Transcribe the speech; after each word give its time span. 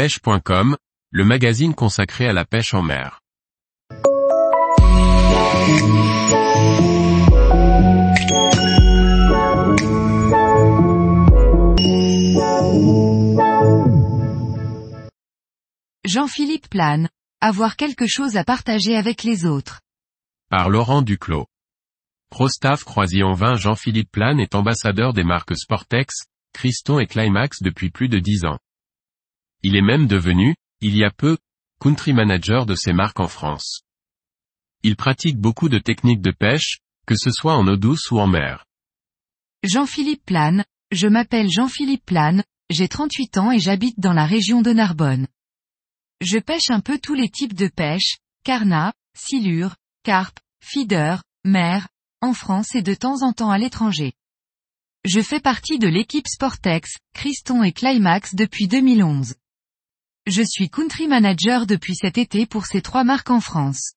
pêche.com, 0.00 0.78
le 1.10 1.24
magazine 1.26 1.74
consacré 1.74 2.26
à 2.26 2.32
la 2.32 2.46
pêche 2.46 2.72
en 2.72 2.80
mer. 2.80 3.20
Jean-Philippe 16.06 16.70
Plane, 16.70 17.10
avoir 17.42 17.76
quelque 17.76 18.06
chose 18.06 18.38
à 18.38 18.44
partager 18.44 18.96
avec 18.96 19.22
les 19.22 19.44
autres. 19.44 19.82
Par 20.48 20.70
Laurent 20.70 21.02
Duclos. 21.02 21.44
Prostaff 22.30 22.84
Croisillon 22.84 23.34
Vin 23.34 23.56
Jean-Philippe 23.56 24.10
Plane 24.10 24.40
est 24.40 24.54
ambassadeur 24.54 25.12
des 25.12 25.24
marques 25.24 25.54
Sportex, 25.54 26.24
Christon 26.54 27.00
et 27.00 27.06
Climax 27.06 27.58
depuis 27.60 27.90
plus 27.90 28.08
de 28.08 28.18
dix 28.18 28.46
ans. 28.46 28.58
Il 29.62 29.76
est 29.76 29.82
même 29.82 30.06
devenu, 30.06 30.56
il 30.80 30.96
y 30.96 31.04
a 31.04 31.10
peu, 31.10 31.36
country 31.80 32.12
manager 32.12 32.64
de 32.64 32.74
ces 32.74 32.92
marques 32.92 33.20
en 33.20 33.28
France. 33.28 33.82
Il 34.82 34.96
pratique 34.96 35.36
beaucoup 35.36 35.68
de 35.68 35.78
techniques 35.78 36.22
de 36.22 36.30
pêche, 36.30 36.78
que 37.06 37.14
ce 37.14 37.30
soit 37.30 37.56
en 37.56 37.66
eau 37.68 37.76
douce 37.76 38.10
ou 38.10 38.18
en 38.18 38.26
mer. 38.26 38.64
Jean-Philippe 39.62 40.24
Plane, 40.24 40.64
je 40.90 41.06
m'appelle 41.06 41.50
Jean-Philippe 41.50 42.06
Plane, 42.06 42.42
j'ai 42.70 42.88
38 42.88 43.36
ans 43.36 43.52
et 43.52 43.58
j'habite 43.58 44.00
dans 44.00 44.14
la 44.14 44.24
région 44.24 44.62
de 44.62 44.72
Narbonne. 44.72 45.26
Je 46.22 46.38
pêche 46.38 46.70
un 46.70 46.80
peu 46.80 46.98
tous 46.98 47.14
les 47.14 47.28
types 47.28 47.54
de 47.54 47.68
pêche, 47.68 48.18
carnat, 48.44 48.94
silure, 49.14 49.76
carpe, 50.02 50.38
feeder, 50.62 51.22
mer, 51.44 51.88
en 52.22 52.32
France 52.32 52.74
et 52.74 52.82
de 52.82 52.94
temps 52.94 53.22
en 53.22 53.32
temps 53.32 53.50
à 53.50 53.58
l'étranger. 53.58 54.14
Je 55.04 55.20
fais 55.20 55.40
partie 55.40 55.78
de 55.78 55.88
l'équipe 55.88 56.28
Sportex, 56.28 56.96
Christon 57.14 57.62
et 57.62 57.72
Climax 57.72 58.34
depuis 58.34 58.68
2011. 58.68 59.34
Je 60.26 60.42
suis 60.42 60.68
country 60.68 61.08
manager 61.08 61.66
depuis 61.66 61.94
cet 61.94 62.18
été 62.18 62.44
pour 62.44 62.66
ces 62.66 62.82
trois 62.82 63.04
marques 63.04 63.30
en 63.30 63.40
France. 63.40 63.94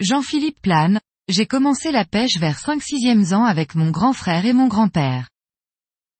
Jean-Philippe 0.00 0.60
Plane, 0.60 1.00
j'ai 1.28 1.46
commencé 1.46 1.92
la 1.92 2.04
pêche 2.04 2.38
vers 2.38 2.58
5-6e 2.58 3.32
ans 3.32 3.44
avec 3.44 3.74
mon 3.74 3.90
grand 3.90 4.12
frère 4.12 4.44
et 4.46 4.52
mon 4.52 4.66
grand-père. 4.66 5.28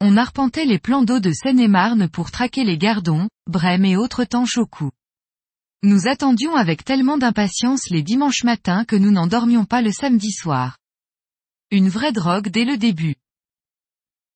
On 0.00 0.16
arpentait 0.16 0.64
les 0.64 0.78
plans 0.78 1.02
d'eau 1.02 1.20
de 1.20 1.32
Seine-et-Marne 1.32 2.08
pour 2.08 2.30
traquer 2.30 2.64
les 2.64 2.78
gardons, 2.78 3.28
brèmes 3.46 3.84
et 3.84 3.96
autres 3.96 4.24
tanches 4.24 4.58
au 4.58 4.66
cou. 4.66 4.90
Nous 5.82 6.06
attendions 6.06 6.54
avec 6.54 6.84
tellement 6.84 7.18
d'impatience 7.18 7.90
les 7.90 8.02
dimanches 8.02 8.44
matins 8.44 8.84
que 8.84 8.96
nous 8.96 9.10
n'en 9.10 9.26
dormions 9.26 9.64
pas 9.64 9.82
le 9.82 9.92
samedi 9.92 10.30
soir. 10.30 10.78
Une 11.70 11.88
vraie 11.88 12.12
drogue 12.12 12.48
dès 12.48 12.64
le 12.64 12.76
début. 12.76 13.16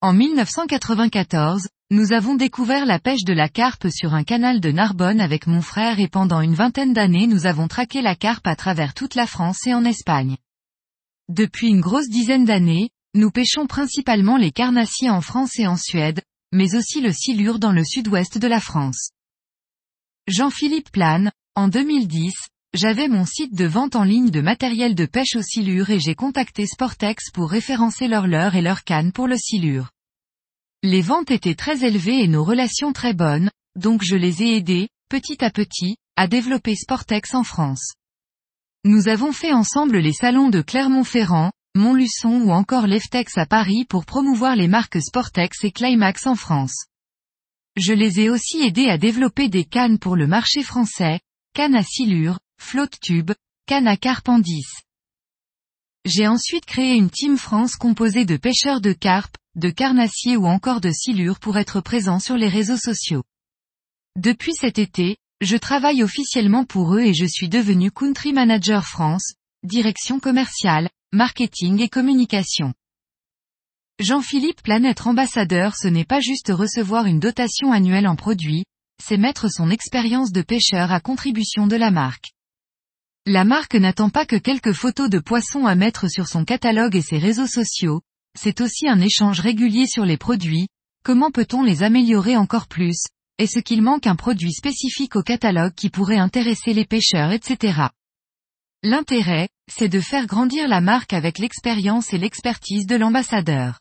En 0.03 0.15
1994, 0.15 1.69
nous 1.91 2.15
avons 2.15 2.35
découvert 2.35 2.87
la 2.87 2.99
pêche 2.99 3.25
de 3.25 3.35
la 3.35 3.51
carpe 3.51 3.89
sur 3.91 4.15
un 4.15 4.25
canal 4.25 4.59
de 4.59 4.73
Narbonne 4.73 5.21
avec 5.21 5.47
mon 5.47 5.61
frère 5.61 6.01
et 6.01 6.09
pendant 6.09 6.41
une 6.41 6.55
vingtaine 6.55 6.95
d'années 6.95 7.27
nous 7.27 7.45
avons 7.45 7.69
traqué 7.69 8.01
la 8.01 8.17
carpe 8.17 8.47
à 8.47 8.57
travers 8.57 8.95
toute 8.95 9.15
la 9.15 9.27
France 9.27 9.67
et 9.67 9.75
en 9.75 9.85
Espagne. 9.85 10.39
Depuis 11.29 11.69
une 11.69 11.83
grosse 11.83 12.09
dizaine 12.09 12.47
d'années, 12.47 12.89
nous 13.13 13.31
pêchons 13.31 13.67
principalement 13.67 14.39
les 14.39 14.53
carnassiers 14.53 15.11
en 15.11 15.21
France 15.21 15.59
et 15.59 15.67
en 15.67 15.77
Suède, 15.77 16.23
mais 16.51 16.77
aussi 16.77 17.03
le 17.03 17.13
silure 17.13 17.59
dans 17.59 17.73
le 17.73 17.85
sud-ouest 17.85 18.39
de 18.39 18.49
la 18.49 18.61
France. 18.61 19.11
Jean-Philippe 20.27 20.93
Plane, 20.93 21.31
en 21.55 21.69
2010, 21.69 22.33
j'avais 22.73 23.09
mon 23.09 23.25
site 23.25 23.55
de 23.55 23.65
vente 23.65 23.97
en 23.97 24.05
ligne 24.05 24.31
de 24.31 24.41
matériel 24.41 24.95
de 24.95 25.05
pêche 25.07 25.35
au 25.35 25.43
silure 25.43 25.91
et 25.91 25.99
j'ai 25.99 26.15
contacté 26.15 26.67
Sportex 26.67 27.31
pour 27.33 27.51
référencer 27.51 28.07
leur 28.07 28.27
leurre 28.27 28.55
et 28.55 28.63
leur 28.63 28.85
canne 28.85 29.13
pour 29.13 29.27
le 29.27 29.37
silure. 29.37 29.91
Les 30.83 31.03
ventes 31.03 31.31
étaient 31.31 31.57
très 31.57 31.85
élevées 31.85 32.23
et 32.23 32.29
nos 32.29 32.45
relations 32.45 32.93
très 32.93 33.13
bonnes, 33.13 33.51
donc 33.77 34.03
je 34.05 34.17
les 34.17 34.43
ai 34.43 34.57
aidés, 34.57 34.89
petit 35.09 35.45
à 35.45 35.51
petit, 35.51 35.97
à 36.17 36.29
développer 36.29 36.77
Sportex 36.77 37.35
en 37.35 37.43
France. 37.43 37.95
Nous 38.85 39.09
avons 39.09 39.33
fait 39.33 39.53
ensemble 39.53 39.99
les 39.99 40.13
salons 40.13 40.49
de 40.49 40.63
Clermont-Ferrand, 40.63 41.51
Montluçon 41.75 42.43
ou 42.43 42.51
encore 42.51 42.87
l'Eftex 42.87 43.37
à 43.37 43.47
Paris 43.47 43.85
pour 43.89 44.07
promouvoir 44.07 44.57
les 44.57 44.69
marques 44.69 45.03
Sportex 45.03 45.65
et 45.65 45.71
Climax 45.71 46.27
en 46.27 46.35
France. 46.35 46.87
Je 47.77 47.93
les 47.93 48.21
ai 48.21 48.31
aussi 48.31 48.63
aidés 48.63 48.89
à 48.89 48.97
développer 48.97 49.49
des 49.49 49.65
cannes 49.65 49.99
pour 49.99 50.17
le 50.17 50.27
marché 50.27 50.63
français, 50.63 51.21
cannes 51.53 51.77
à 51.77 51.83
silure, 51.83 52.39
flotte 52.61 53.01
tube, 53.01 53.33
canne 53.67 53.89
à 53.89 53.97
carpe 53.97 54.29
en 54.29 54.39
10. 54.39 54.65
J'ai 56.05 56.29
ensuite 56.29 56.65
créé 56.65 56.95
une 56.95 57.11
Team 57.11 57.37
France 57.37 57.75
composée 57.75 58.25
de 58.25 58.37
pêcheurs 58.37 58.81
de 58.81 58.93
carpe, 58.93 59.37
de 59.57 59.71
carnassiers 59.71 60.37
ou 60.37 60.47
encore 60.47 60.81
de 60.81 60.91
silure 60.91 61.41
pour 61.41 61.59
être 61.59 61.81
présent 61.81 62.21
sur 62.21 62.37
les 62.37 62.49
réseaux 62.49 62.77
sociaux. 62.77 63.25
Depuis 64.17 64.53
cet 64.55 64.79
été, 64.79 65.17
je 65.41 65.57
travaille 65.57 66.03
officiellement 66.03 66.65
pour 66.65 66.95
eux 66.95 67.01
et 67.01 67.15
je 67.15 67.27
suis 67.27 67.49
devenu 67.49 67.91
Country 67.91 68.33
Manager 68.33 68.87
France, 68.87 69.35
direction 69.63 70.21
commerciale, 70.21 70.89
marketing 71.13 71.81
et 71.81 71.89
communication. 71.89 72.73
Jean-Philippe 73.99 74.63
Planète 74.63 75.07
ambassadeur 75.07 75.77
ce 75.77 75.89
n'est 75.89 76.05
pas 76.05 76.21
juste 76.21 76.53
recevoir 76.55 77.07
une 77.07 77.21
dotation 77.21 77.73
annuelle 77.73 78.07
en 78.07 78.17
produits, 78.17 78.65
c'est 79.03 79.19
mettre 79.19 79.51
son 79.51 79.71
expérience 79.71 80.31
de 80.31 80.43
pêcheur 80.43 80.93
à 80.93 81.01
contribution 81.01 81.67
de 81.67 81.77
la 81.77 81.91
marque. 81.91 82.33
La 83.27 83.45
marque 83.45 83.75
n'attend 83.75 84.09
pas 84.09 84.25
que 84.25 84.37
quelques 84.37 84.73
photos 84.73 85.11
de 85.11 85.19
poissons 85.19 85.67
à 85.67 85.75
mettre 85.75 86.09
sur 86.09 86.27
son 86.27 86.45
catalogue 86.47 86.97
et 86.97 87.03
ses 87.03 87.19
réseaux 87.19 87.47
sociaux, 87.47 88.01
c'est 88.39 88.63
aussi 88.63 88.89
un 88.89 89.01
échange 89.01 89.41
régulier 89.41 89.87
sur 89.87 90.07
les 90.07 90.17
produits, 90.17 90.69
comment 91.05 91.31
peut-on 91.31 91.63
les 91.63 91.83
améliorer 91.83 92.39
encore 92.39 92.67
plus, 92.67 92.99
est-ce 93.37 93.59
qu'il 93.59 93.83
manque 93.83 94.07
un 94.07 94.17
produit 94.17 94.53
spécifique 94.53 95.17
au 95.17 95.23
catalogue 95.23 95.75
qui 95.75 95.91
pourrait 95.91 96.19
intéresser 96.19 96.73
les 96.73 96.87
pêcheurs 96.87 97.33
etc. 97.33 97.89
L'intérêt, 98.83 99.49
c'est 99.71 99.91
de 99.91 100.01
faire 100.01 100.27
grandir 100.27 100.67
la 100.67 100.81
marque 100.81 101.13
avec 101.13 101.39
l'expérience 101.39 102.15
et 102.15 102.19
l'expertise 102.19 102.87
de 102.87 102.97
l'ambassadeur. 102.97 103.81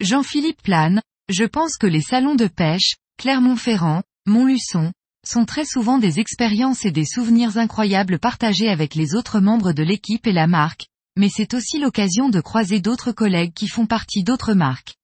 Jean-Philippe 0.00 0.62
Plane, 0.62 1.02
je 1.28 1.44
pense 1.44 1.76
que 1.76 1.86
les 1.86 2.02
salons 2.02 2.34
de 2.34 2.48
pêche, 2.48 2.96
Clermont-Ferrand, 3.18 4.02
Montluçon, 4.26 4.92
sont 5.28 5.44
très 5.44 5.66
souvent 5.66 5.98
des 5.98 6.20
expériences 6.20 6.86
et 6.86 6.90
des 6.90 7.04
souvenirs 7.04 7.58
incroyables 7.58 8.18
partagés 8.18 8.68
avec 8.68 8.94
les 8.94 9.14
autres 9.14 9.40
membres 9.40 9.72
de 9.72 9.82
l'équipe 9.82 10.26
et 10.26 10.32
la 10.32 10.46
marque, 10.46 10.86
mais 11.16 11.28
c'est 11.28 11.52
aussi 11.52 11.78
l'occasion 11.78 12.30
de 12.30 12.40
croiser 12.40 12.80
d'autres 12.80 13.12
collègues 13.12 13.52
qui 13.52 13.68
font 13.68 13.86
partie 13.86 14.24
d'autres 14.24 14.54
marques. 14.54 14.94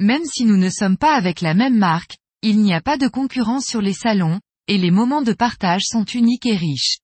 Même 0.00 0.24
si 0.24 0.44
nous 0.44 0.56
ne 0.56 0.70
sommes 0.70 0.96
pas 0.96 1.16
avec 1.16 1.40
la 1.40 1.54
même 1.54 1.76
marque, 1.76 2.16
il 2.42 2.60
n'y 2.60 2.72
a 2.72 2.80
pas 2.80 2.96
de 2.96 3.08
concurrence 3.08 3.64
sur 3.64 3.80
les 3.80 3.92
salons, 3.92 4.40
et 4.68 4.78
les 4.78 4.90
moments 4.90 5.22
de 5.22 5.32
partage 5.32 5.82
sont 5.84 6.04
uniques 6.04 6.46
et 6.46 6.56
riches. 6.56 6.98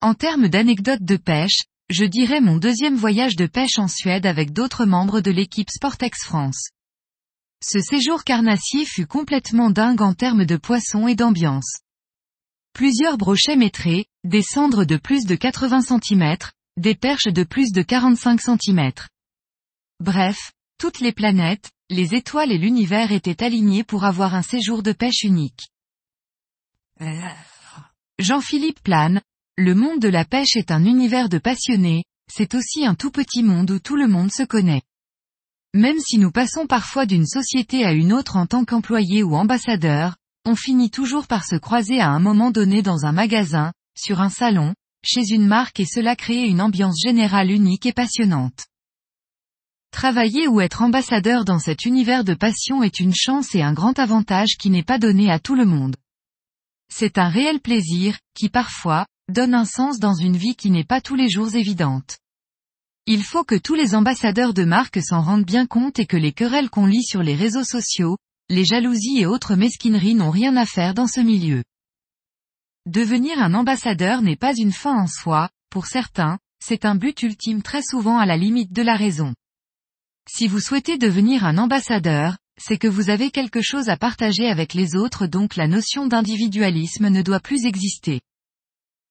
En 0.00 0.14
termes 0.14 0.48
d'anecdotes 0.48 1.02
de 1.02 1.16
pêche, 1.16 1.62
je 1.90 2.04
dirais 2.04 2.40
mon 2.40 2.56
deuxième 2.56 2.96
voyage 2.96 3.34
de 3.34 3.46
pêche 3.46 3.78
en 3.78 3.88
Suède 3.88 4.26
avec 4.26 4.52
d'autres 4.52 4.84
membres 4.84 5.20
de 5.20 5.30
l'équipe 5.30 5.70
Sportex 5.70 6.24
France. 6.24 6.70
Ce 7.68 7.80
séjour 7.80 8.22
carnassier 8.22 8.84
fut 8.84 9.08
complètement 9.08 9.70
dingue 9.70 10.00
en 10.00 10.14
termes 10.14 10.44
de 10.44 10.56
poissons 10.56 11.08
et 11.08 11.16
d'ambiance. 11.16 11.80
Plusieurs 12.72 13.18
brochets 13.18 13.56
métrés, 13.56 14.06
des 14.22 14.42
cendres 14.42 14.84
de 14.84 14.96
plus 14.96 15.24
de 15.24 15.34
80 15.34 15.80
cm, 15.80 16.36
des 16.76 16.94
perches 16.94 17.26
de 17.26 17.42
plus 17.42 17.72
de 17.72 17.82
45 17.82 18.40
cm. 18.40 18.92
Bref, 19.98 20.52
toutes 20.78 21.00
les 21.00 21.10
planètes, 21.10 21.72
les 21.90 22.14
étoiles 22.14 22.52
et 22.52 22.58
l'univers 22.58 23.10
étaient 23.10 23.42
alignés 23.42 23.82
pour 23.82 24.04
avoir 24.04 24.36
un 24.36 24.42
séjour 24.42 24.84
de 24.84 24.92
pêche 24.92 25.24
unique. 25.24 25.66
Jean-Philippe 28.20 28.80
Plane, 28.84 29.20
le 29.56 29.74
monde 29.74 29.98
de 29.98 30.08
la 30.08 30.24
pêche 30.24 30.54
est 30.54 30.70
un 30.70 30.84
univers 30.84 31.28
de 31.28 31.38
passionnés, 31.38 32.04
c'est 32.32 32.54
aussi 32.54 32.86
un 32.86 32.94
tout 32.94 33.10
petit 33.10 33.42
monde 33.42 33.72
où 33.72 33.80
tout 33.80 33.96
le 33.96 34.06
monde 34.06 34.30
se 34.30 34.44
connaît. 34.44 34.82
Même 35.74 35.98
si 35.98 36.18
nous 36.18 36.30
passons 36.30 36.66
parfois 36.66 37.06
d'une 37.06 37.26
société 37.26 37.84
à 37.84 37.92
une 37.92 38.12
autre 38.12 38.36
en 38.36 38.46
tant 38.46 38.64
qu'employé 38.64 39.22
ou 39.22 39.36
ambassadeur, 39.36 40.16
on 40.44 40.54
finit 40.54 40.90
toujours 40.90 41.26
par 41.26 41.44
se 41.44 41.56
croiser 41.56 42.00
à 42.00 42.10
un 42.10 42.20
moment 42.20 42.50
donné 42.50 42.82
dans 42.82 43.04
un 43.04 43.12
magasin, 43.12 43.72
sur 43.98 44.20
un 44.20 44.30
salon, 44.30 44.74
chez 45.04 45.32
une 45.32 45.46
marque 45.46 45.80
et 45.80 45.86
cela 45.86 46.16
crée 46.16 46.46
une 46.46 46.60
ambiance 46.60 47.00
générale 47.04 47.50
unique 47.50 47.86
et 47.86 47.92
passionnante. 47.92 48.66
Travailler 49.90 50.46
ou 50.46 50.60
être 50.60 50.82
ambassadeur 50.82 51.44
dans 51.44 51.58
cet 51.58 51.84
univers 51.84 52.22
de 52.22 52.34
passion 52.34 52.82
est 52.82 53.00
une 53.00 53.14
chance 53.14 53.54
et 53.54 53.62
un 53.62 53.72
grand 53.72 53.98
avantage 53.98 54.56
qui 54.58 54.70
n'est 54.70 54.82
pas 54.82 54.98
donné 54.98 55.30
à 55.30 55.38
tout 55.38 55.54
le 55.54 55.64
monde. 55.64 55.96
C'est 56.92 57.18
un 57.18 57.28
réel 57.28 57.60
plaisir, 57.60 58.18
qui 58.34 58.48
parfois, 58.48 59.06
donne 59.28 59.54
un 59.54 59.64
sens 59.64 59.98
dans 59.98 60.14
une 60.14 60.36
vie 60.36 60.54
qui 60.54 60.70
n'est 60.70 60.84
pas 60.84 61.00
tous 61.00 61.16
les 61.16 61.28
jours 61.28 61.54
évidente. 61.54 62.18
Il 63.08 63.22
faut 63.22 63.44
que 63.44 63.54
tous 63.54 63.74
les 63.76 63.94
ambassadeurs 63.94 64.52
de 64.52 64.64
marque 64.64 65.00
s'en 65.00 65.20
rendent 65.20 65.44
bien 65.44 65.66
compte 65.66 66.00
et 66.00 66.06
que 66.06 66.16
les 66.16 66.32
querelles 66.32 66.70
qu'on 66.70 66.86
lit 66.86 67.04
sur 67.04 67.22
les 67.22 67.36
réseaux 67.36 67.62
sociaux, 67.62 68.16
les 68.48 68.64
jalousies 68.64 69.20
et 69.20 69.26
autres 69.26 69.54
mesquineries 69.54 70.16
n'ont 70.16 70.30
rien 70.30 70.56
à 70.56 70.66
faire 70.66 70.92
dans 70.92 71.06
ce 71.06 71.20
milieu. 71.20 71.62
Devenir 72.84 73.40
un 73.40 73.54
ambassadeur 73.54 74.22
n'est 74.22 74.34
pas 74.34 74.56
une 74.56 74.72
fin 74.72 74.94
en 74.94 75.06
soi, 75.06 75.50
pour 75.70 75.86
certains, 75.86 76.38
c'est 76.60 76.84
un 76.84 76.96
but 76.96 77.22
ultime 77.22 77.62
très 77.62 77.82
souvent 77.82 78.18
à 78.18 78.26
la 78.26 78.36
limite 78.36 78.72
de 78.72 78.82
la 78.82 78.96
raison. 78.96 79.34
Si 80.28 80.48
vous 80.48 80.60
souhaitez 80.60 80.98
devenir 80.98 81.44
un 81.44 81.58
ambassadeur, 81.58 82.36
c'est 82.58 82.78
que 82.78 82.88
vous 82.88 83.08
avez 83.08 83.30
quelque 83.30 83.62
chose 83.62 83.88
à 83.88 83.96
partager 83.96 84.48
avec 84.48 84.74
les 84.74 84.96
autres 84.96 85.28
donc 85.28 85.54
la 85.54 85.68
notion 85.68 86.08
d'individualisme 86.08 87.08
ne 87.08 87.22
doit 87.22 87.38
plus 87.38 87.66
exister. 87.66 88.20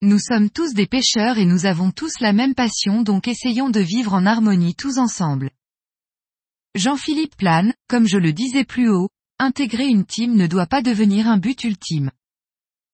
Nous 0.06 0.20
sommes 0.20 0.52
tous 0.52 0.76
des 0.76 0.86
pêcheurs 0.86 1.40
et 1.40 1.46
nous 1.46 1.66
avons 1.66 1.90
tous 1.90 2.20
la 2.20 2.32
même 2.32 2.54
passion 2.54 3.02
donc 3.02 3.28
essayons 3.28 3.72
de 3.72 3.80
vivre 3.80 4.14
en 4.14 4.28
harmonie 4.28 4.76
tous 4.76 5.00
ensemble. 5.00 5.50
Jean-Philippe 6.76 7.36
Plane, 7.36 7.74
comme 7.88 8.08
je 8.08 8.20
le 8.20 8.32
disais 8.32 8.66
plus 8.66 8.88
haut, 8.88 9.10
intégrer 9.40 9.88
une 9.88 10.06
team 10.06 10.36
ne 10.36 10.46
doit 10.46 10.68
pas 10.68 10.84
devenir 10.84 11.28
un 11.28 11.38
but 11.38 11.64
ultime. 11.64 12.12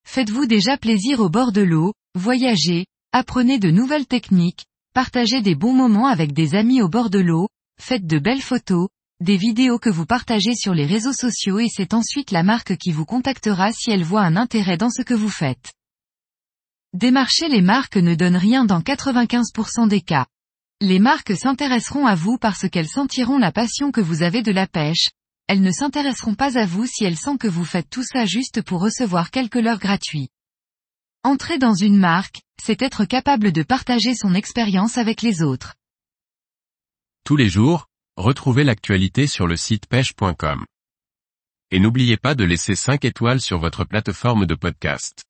Faites-vous 0.08 0.46
déjà 0.46 0.78
plaisir 0.78 1.20
au 1.20 1.28
bord 1.28 1.52
de 1.52 1.60
l'eau, 1.60 1.92
voyagez, 2.16 2.86
apprenez 3.12 3.60
de 3.60 3.72
nouvelles 3.72 4.08
techniques, 4.08 4.64
partagez 4.94 5.42
des 5.42 5.56
bons 5.56 5.74
moments 5.74 6.08
avec 6.08 6.32
des 6.32 6.56
amis 6.56 6.82
au 6.82 6.88
bord 6.88 7.10
de 7.10 7.20
l'eau, 7.20 7.50
faites 7.78 8.08
de 8.08 8.20
belles 8.20 8.42
photos, 8.42 8.88
des 9.20 9.36
vidéos 9.36 9.80
que 9.80 9.90
vous 9.90 10.06
partagez 10.06 10.56
sur 10.56 10.74
les 10.74 10.86
réseaux 10.86 11.12
sociaux 11.12 11.60
et 11.60 11.68
c'est 11.68 11.94
ensuite 11.94 12.32
la 12.32 12.44
marque 12.44 12.78
qui 12.78 12.94
vous 12.94 13.06
contactera 13.06 13.74
si 13.74 13.92
elle 13.92 14.06
voit 14.06 14.24
un 14.24 14.38
intérêt 14.38 14.78
dans 14.78 14.90
ce 14.90 15.02
que 15.02 15.14
vous 15.14 15.28
faites. 15.28 15.74
Démarcher 16.94 17.48
les 17.48 17.62
marques 17.62 17.96
ne 17.96 18.16
donne 18.16 18.36
rien 18.36 18.66
dans 18.66 18.82
95% 18.82 19.88
des 19.88 20.02
cas. 20.02 20.26
Les 20.82 21.00
marques 21.00 21.38
s'intéresseront 21.38 22.06
à 22.06 22.16
vous 22.16 22.38
parce 22.38 22.68
qu'elles 22.68 22.90
sentiront 22.90 23.38
la 23.38 23.54
passion 23.54 23.92
que 23.92 24.02
vous 24.02 24.24
avez 24.24 24.42
de 24.42 24.52
la 24.52 24.68
pêche, 24.68 25.08
elles 25.48 25.62
ne 25.62 25.72
s'intéresseront 25.72 26.36
pas 26.36 26.58
à 26.58 26.66
vous 26.66 26.86
si 26.86 27.06
elles 27.06 27.18
sentent 27.18 27.40
que 27.40 27.48
vous 27.48 27.64
faites 27.64 27.90
tout 27.90 28.04
ça 28.04 28.26
juste 28.26 28.62
pour 28.62 28.82
recevoir 28.82 29.32
quelques 29.32 29.56
leurres 29.56 29.80
gratuits. 29.80 30.28
Entrer 31.24 31.58
dans 31.58 31.76
une 31.76 31.98
marque, 31.98 32.42
c'est 32.62 32.82
être 32.82 33.06
capable 33.06 33.54
de 33.54 33.64
partager 33.64 34.14
son 34.14 34.34
expérience 34.34 34.98
avec 34.98 35.22
les 35.22 35.42
autres. 35.42 35.76
Tous 37.24 37.38
les 37.38 37.48
jours, 37.48 37.88
retrouvez 38.18 38.66
l'actualité 38.66 39.28
sur 39.28 39.48
le 39.48 39.56
site 39.56 39.88
pêche.com. 39.88 40.66
Et 41.70 41.80
n'oubliez 41.80 42.18
pas 42.18 42.36
de 42.36 42.44
laisser 42.44 42.76
5 42.76 43.06
étoiles 43.06 43.40
sur 43.40 43.60
votre 43.60 43.86
plateforme 43.86 44.46
de 44.46 44.56
podcast. 44.56 45.24